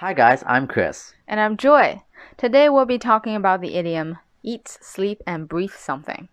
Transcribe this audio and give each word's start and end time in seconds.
Hi 0.00 0.12
guys, 0.12 0.44
I'm 0.46 0.66
Chris. 0.66 1.14
And 1.26 1.40
I'm 1.40 1.56
Joy. 1.56 2.02
Today 2.36 2.68
we'll 2.68 2.84
be 2.84 2.98
talking 2.98 3.34
about 3.34 3.62
the 3.62 3.76
idiom 3.76 4.18
eat, 4.42 4.68
sleep, 4.68 5.22
and 5.26 5.48
breathe 5.48 5.72
something. 5.72 6.28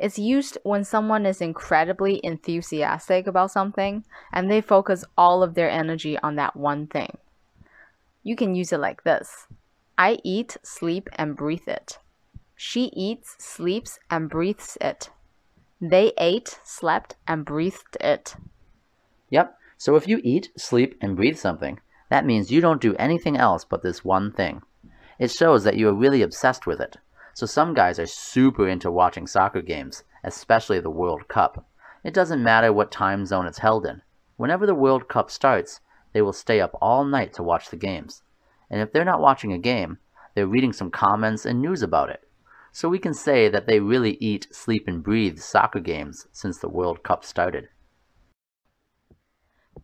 It's 0.00 0.18
used 0.18 0.58
when 0.64 0.82
someone 0.82 1.24
is 1.24 1.40
incredibly 1.40 2.20
enthusiastic 2.24 3.28
about 3.28 3.52
something 3.52 4.04
and 4.32 4.50
they 4.50 4.60
focus 4.60 5.04
all 5.16 5.44
of 5.44 5.54
their 5.54 5.70
energy 5.70 6.18
on 6.24 6.34
that 6.34 6.56
one 6.56 6.88
thing. 6.88 7.18
You 8.24 8.34
can 8.34 8.56
use 8.56 8.72
it 8.72 8.80
like 8.80 9.04
this 9.04 9.46
I 9.96 10.18
eat, 10.24 10.56
sleep, 10.64 11.08
and 11.14 11.36
breathe 11.36 11.68
it. 11.68 11.98
She 12.56 12.86
eats, 12.86 13.36
sleeps, 13.38 14.00
and 14.10 14.28
breathes 14.28 14.76
it. 14.80 15.10
They 15.80 16.10
ate, 16.18 16.58
slept, 16.64 17.14
and 17.28 17.44
breathed 17.44 17.96
it. 18.00 18.34
Yep, 19.30 19.56
so 19.76 19.94
if 19.94 20.08
you 20.08 20.20
eat, 20.24 20.50
sleep, 20.56 20.96
and 21.00 21.14
breathe 21.14 21.38
something, 21.38 21.78
that 22.10 22.26
means 22.26 22.50
you 22.50 22.60
don't 22.60 22.80
do 22.80 22.94
anything 22.96 23.36
else 23.36 23.64
but 23.64 23.82
this 23.82 24.04
one 24.04 24.32
thing. 24.32 24.62
It 25.18 25.30
shows 25.30 25.64
that 25.64 25.76
you 25.76 25.88
are 25.88 25.94
really 25.94 26.22
obsessed 26.22 26.66
with 26.66 26.80
it. 26.80 26.96
So 27.34 27.46
some 27.46 27.74
guys 27.74 27.98
are 27.98 28.06
super 28.06 28.68
into 28.68 28.90
watching 28.90 29.26
soccer 29.26 29.62
games, 29.62 30.04
especially 30.24 30.80
the 30.80 30.90
World 30.90 31.28
Cup. 31.28 31.66
It 32.04 32.14
doesn't 32.14 32.42
matter 32.42 32.72
what 32.72 32.90
time 32.90 33.26
zone 33.26 33.46
it's 33.46 33.58
held 33.58 33.86
in. 33.86 34.02
Whenever 34.36 34.66
the 34.66 34.74
World 34.74 35.08
Cup 35.08 35.30
starts, 35.30 35.80
they 36.12 36.22
will 36.22 36.32
stay 36.32 36.60
up 36.60 36.76
all 36.80 37.04
night 37.04 37.32
to 37.34 37.42
watch 37.42 37.70
the 37.70 37.76
games. 37.76 38.22
And 38.70 38.80
if 38.80 38.92
they're 38.92 39.04
not 39.04 39.20
watching 39.20 39.52
a 39.52 39.58
game, 39.58 39.98
they're 40.34 40.46
reading 40.46 40.72
some 40.72 40.90
comments 40.90 41.44
and 41.44 41.60
news 41.60 41.82
about 41.82 42.10
it. 42.10 42.22
So 42.72 42.88
we 42.88 42.98
can 42.98 43.14
say 43.14 43.48
that 43.48 43.66
they 43.66 43.80
really 43.80 44.16
eat, 44.20 44.46
sleep, 44.52 44.84
and 44.86 45.02
breathe 45.02 45.38
soccer 45.38 45.80
games 45.80 46.26
since 46.32 46.58
the 46.58 46.68
World 46.68 47.02
Cup 47.02 47.24
started. 47.24 47.68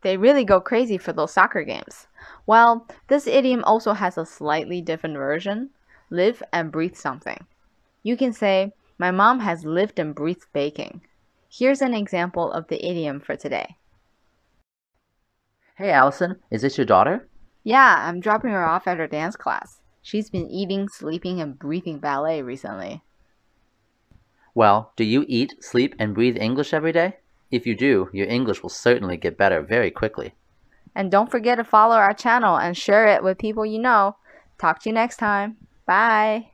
They 0.04 0.18
really 0.18 0.44
go 0.44 0.60
crazy 0.60 0.98
for 0.98 1.14
those 1.14 1.32
soccer 1.32 1.64
games. 1.64 2.06
Well, 2.46 2.86
this 3.08 3.26
idiom 3.26 3.64
also 3.64 3.94
has 3.94 4.18
a 4.18 4.26
slightly 4.26 4.82
different 4.82 5.16
version 5.16 5.70
live 6.10 6.42
and 6.52 6.70
breathe 6.70 6.94
something. 6.94 7.46
You 8.02 8.14
can 8.18 8.34
say, 8.34 8.74
My 8.98 9.10
mom 9.10 9.40
has 9.40 9.64
lived 9.64 9.98
and 9.98 10.14
breathed 10.14 10.44
baking. 10.52 11.00
Here's 11.50 11.80
an 11.80 11.94
example 11.94 12.52
of 12.52 12.68
the 12.68 12.84
idiom 12.84 13.18
for 13.18 13.34
today. 13.34 13.76
Hey 15.78 15.90
Allison, 15.90 16.36
is 16.50 16.60
this 16.60 16.76
your 16.76 16.84
daughter? 16.84 17.26
Yeah, 17.64 18.04
I'm 18.06 18.20
dropping 18.20 18.50
her 18.50 18.64
off 18.64 18.86
at 18.86 18.98
her 18.98 19.06
dance 19.06 19.36
class. 19.36 19.80
She's 20.02 20.28
been 20.28 20.50
eating, 20.50 20.86
sleeping, 20.90 21.40
and 21.40 21.58
breathing 21.58 21.98
ballet 21.98 22.42
recently. 22.42 23.02
Well, 24.54 24.92
do 24.96 25.04
you 25.04 25.24
eat, 25.28 25.64
sleep, 25.64 25.94
and 25.98 26.14
breathe 26.14 26.36
English 26.36 26.74
every 26.74 26.92
day? 26.92 27.16
If 27.54 27.68
you 27.68 27.76
do, 27.76 28.08
your 28.12 28.26
English 28.26 28.64
will 28.64 28.68
certainly 28.68 29.16
get 29.16 29.38
better 29.38 29.62
very 29.62 29.92
quickly. 29.92 30.34
And 30.96 31.08
don't 31.08 31.30
forget 31.30 31.58
to 31.58 31.62
follow 31.62 31.94
our 31.94 32.12
channel 32.12 32.56
and 32.56 32.76
share 32.76 33.06
it 33.06 33.22
with 33.22 33.38
people 33.38 33.64
you 33.64 33.78
know. 33.78 34.16
Talk 34.58 34.80
to 34.80 34.88
you 34.88 34.92
next 34.92 35.18
time. 35.18 35.56
Bye. 35.86 36.53